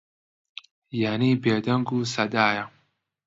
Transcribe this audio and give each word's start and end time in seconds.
یانی 1.01 1.31
بێدەنگ 1.43 1.87
و 1.91 1.99
سەدایە 2.13 2.65